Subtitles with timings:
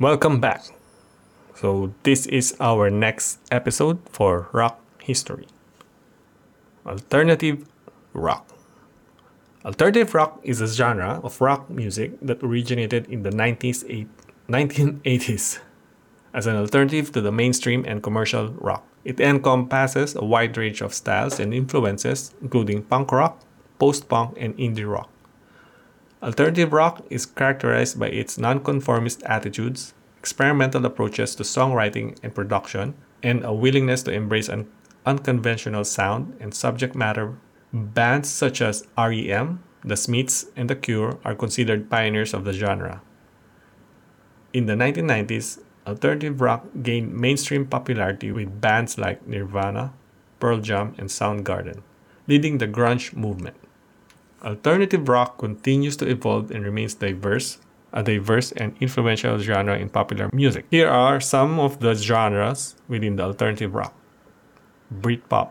[0.00, 0.62] Welcome back.
[1.56, 5.48] So, this is our next episode for rock history
[6.86, 7.66] alternative
[8.12, 8.46] rock.
[9.64, 14.06] Alternative rock is a genre of rock music that originated in the 90s,
[14.48, 15.58] 1980s
[16.32, 18.86] as an alternative to the mainstream and commercial rock.
[19.04, 23.40] It encompasses a wide range of styles and influences, including punk rock,
[23.80, 25.10] post punk, and indie rock.
[26.20, 33.44] Alternative rock is characterized by its nonconformist attitudes, experimental approaches to songwriting and production, and
[33.44, 34.68] a willingness to embrace an
[35.06, 37.38] unconventional sound and subject matter.
[37.72, 43.00] Bands such as REM, The Smiths, and The Cure are considered pioneers of the genre.
[44.52, 49.92] In the 1990s, alternative rock gained mainstream popularity with bands like Nirvana,
[50.40, 51.82] Pearl Jam, and Soundgarden,
[52.26, 53.56] leading the grunge movement.
[54.42, 57.58] Alternative rock continues to evolve and remains diverse,
[57.92, 60.66] a diverse and influential genre in popular music.
[60.70, 63.94] Here are some of the genres within the alternative rock.
[64.92, 65.50] Britpop.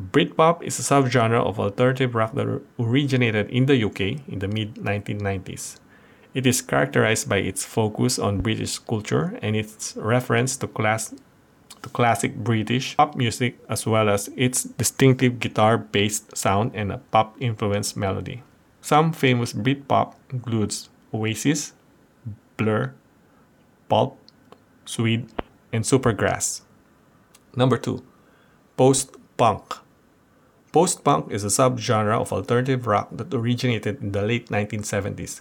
[0.00, 4.74] Britpop is a subgenre of alternative rock that originated in the UK in the mid
[4.74, 5.78] 1990s.
[6.34, 11.14] It is characterized by its focus on British culture and its reference to class
[11.82, 17.96] to classic British pop music as well as its distinctive guitar-based sound and a pop-influenced
[17.96, 18.42] melody.
[18.82, 21.72] Some famous Britpop includes Oasis,
[22.56, 22.94] Blur,
[23.88, 24.18] Pulp,
[24.84, 25.26] Suede,
[25.72, 26.62] and Supergrass.
[27.56, 28.02] Number 2.
[28.76, 29.74] Post-punk.
[30.72, 35.40] Post-punk is a subgenre of alternative rock that originated in the late 1970s.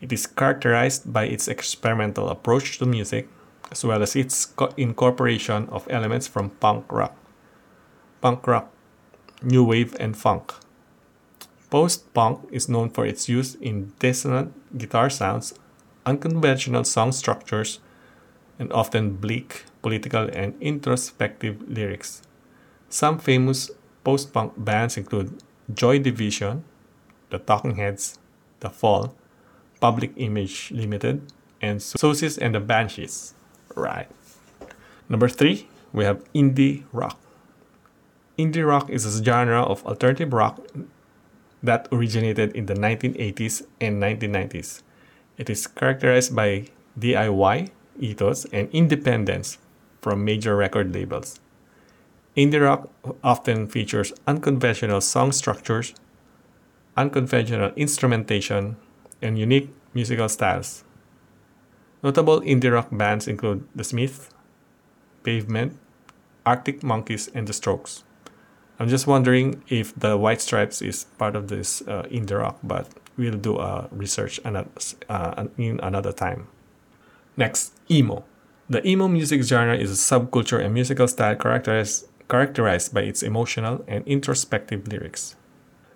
[0.00, 3.28] It is characterized by its experimental approach to music,
[3.72, 7.16] as well as its incorporation of elements from punk rock,
[8.20, 8.70] punk rock,
[9.42, 10.52] new wave, and funk.
[11.68, 15.52] Post punk is known for its use in dissonant guitar sounds,
[16.04, 17.80] unconventional song structures,
[18.58, 22.22] and often bleak, political, and introspective lyrics.
[22.88, 23.70] Some famous
[24.04, 25.42] post punk bands include
[25.74, 26.64] Joy Division,
[27.30, 28.18] The Talking Heads,
[28.60, 29.14] The Fall,
[29.80, 33.34] Public Image Limited, and Siouxsie and the Banshees.
[33.74, 34.08] Right.
[35.08, 37.18] Number three, we have indie rock.
[38.38, 40.60] Indie rock is a genre of alternative rock
[41.66, 44.82] that originated in the 1980s and 1990s.
[45.36, 46.68] It is characterized by
[46.98, 49.58] DIY ethos and independence
[50.00, 51.40] from major record labels.
[52.36, 52.90] Indie rock
[53.24, 55.94] often features unconventional song structures,
[56.96, 58.76] unconventional instrumentation,
[59.22, 60.84] and unique musical styles.
[62.02, 64.28] Notable indie rock bands include The Smiths,
[65.22, 65.78] Pavement,
[66.44, 68.04] Arctic Monkeys, and The Strokes.
[68.78, 72.88] I'm just wondering if the White Stripes is part of this uh, indie rock, but
[73.16, 74.70] we'll do a research another,
[75.08, 76.48] uh, in another time.
[77.36, 78.24] Next, emo.
[78.68, 83.84] The emo music genre is a subculture and musical style characterized, characterized by its emotional
[83.86, 85.36] and introspective lyrics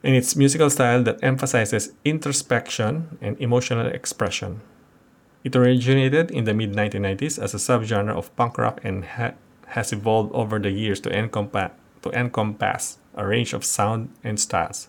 [0.03, 4.61] in its musical style that emphasizes introspection and emotional expression.
[5.45, 9.35] It originated in the mid 1990s as a subgenre of punk rock and ha-
[9.69, 14.89] has evolved over the years to, encompa- to encompass a range of sound and styles.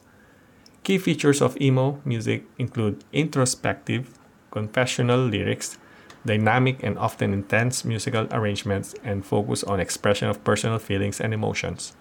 [0.83, 4.17] Key features of emo music include introspective,
[4.51, 5.77] confessional lyrics,
[6.25, 11.95] dynamic and often intense musical arrangements, and focus on expression of personal feelings and emotions.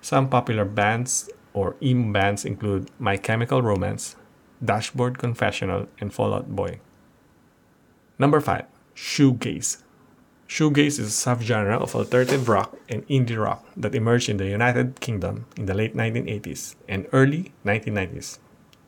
[0.00, 4.16] Some popular bands or emo bands include My Chemical Romance,
[4.64, 6.80] Dashboard Confessional, and Fall Out Boy.
[8.18, 8.64] Number 5.
[8.94, 9.82] Shoegaze.
[10.48, 14.98] Shoegaze is a subgenre of alternative rock and indie rock that emerged in the United
[14.98, 18.38] Kingdom in the late 1980s and early 1990s.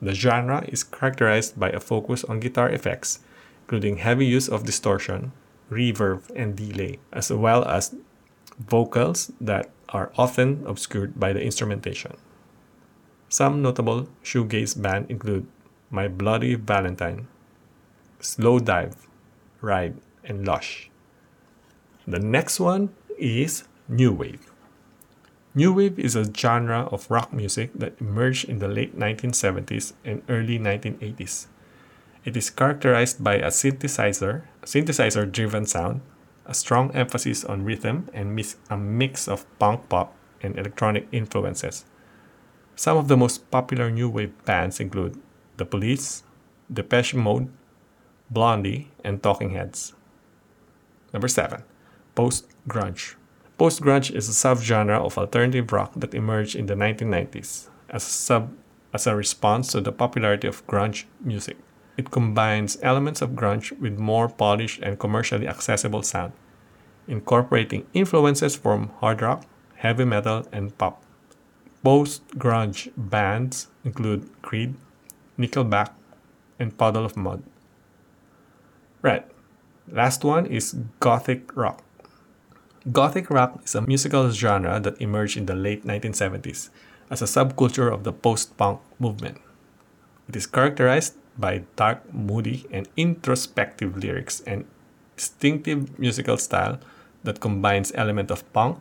[0.01, 3.19] The genre is characterized by a focus on guitar effects,
[3.65, 5.33] including heavy use of distortion,
[5.71, 7.95] reverb, and delay, as well as
[8.59, 12.17] vocals that are often obscured by the instrumentation.
[13.29, 15.47] Some notable shoegaze bands include
[15.91, 17.29] My Bloody Valentine,
[18.19, 18.97] Slowdive,
[19.61, 20.90] Ride, and Lush.
[22.11, 22.91] The next one
[23.21, 24.51] is New Wave.
[25.55, 30.21] New Wave is a genre of rock music that emerged in the late 1970s and
[30.29, 31.47] early 1980s.
[32.25, 36.01] It is characterized by a synthesizer, synthesizer driven sound,
[36.47, 38.35] a strong emphasis on rhythm, and
[38.69, 41.85] a mix of punk pop and electronic influences.
[42.75, 45.17] Some of the most popular new wave bands include
[45.59, 46.25] The Police,
[46.73, 47.53] Depeche Mode,
[48.29, 49.95] Blondie, and Talking Heads.
[51.13, 51.63] Number 7.
[52.15, 53.15] Post Grunge.
[53.61, 58.11] Post grunge is a subgenre of alternative rock that emerged in the 1990s as a,
[58.11, 58.55] sub,
[58.95, 61.59] as a response to the popularity of grunge music.
[61.99, 66.33] It combines elements of grunge with more polished and commercially accessible sound,
[67.07, 69.45] incorporating influences from hard rock,
[69.77, 71.03] heavy metal, and pop.
[71.85, 74.75] Post grunge bands include Creed,
[75.39, 75.91] Nickelback,
[76.59, 77.43] and Puddle of Mudd.
[79.03, 79.27] Right.
[79.87, 81.83] Last one is Gothic rock.
[82.89, 86.71] Gothic rock is a musical genre that emerged in the late 1970s
[87.11, 89.37] as a subculture of the post punk movement.
[90.31, 94.65] It is characterized by dark, moody, and introspective lyrics and
[95.15, 96.81] distinctive musical style
[97.23, 98.79] that combines elements of punk,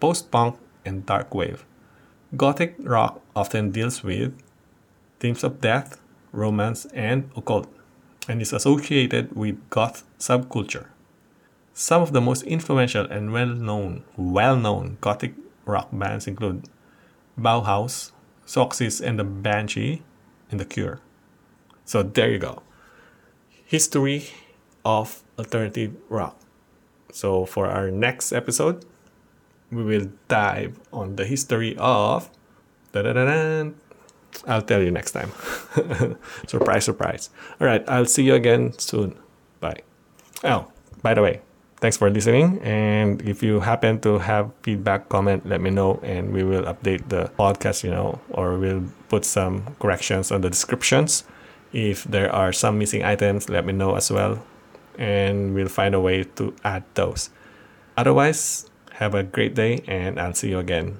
[0.00, 1.64] post punk, and dark wave.
[2.36, 4.34] Gothic rock often deals with
[5.20, 6.00] themes of death,
[6.32, 7.72] romance, and occult,
[8.28, 10.86] and is associated with goth subculture.
[11.78, 15.34] Some of the most influential and well-known, well-known gothic
[15.64, 16.68] rock bands include
[17.38, 18.10] Bauhaus,
[18.44, 20.02] Siouxsie and the Banshee,
[20.50, 20.98] and The Cure.
[21.84, 22.62] So there you go.
[23.64, 24.24] History
[24.84, 26.40] of alternative rock.
[27.12, 28.84] So for our next episode,
[29.70, 32.28] we will dive on the history of
[34.48, 35.30] I'll tell you next time.
[36.48, 37.30] surprise, surprise.
[37.60, 39.16] All right, I'll see you again soon.
[39.60, 39.82] Bye.
[40.42, 40.72] Oh,
[41.02, 41.40] by the way,
[41.80, 42.58] Thanks for listening.
[42.62, 47.08] And if you happen to have feedback, comment, let me know, and we will update
[47.08, 51.22] the podcast, you know, or we'll put some corrections on the descriptions.
[51.72, 54.42] If there are some missing items, let me know as well,
[54.98, 57.30] and we'll find a way to add those.
[57.96, 60.98] Otherwise, have a great day, and I'll see you again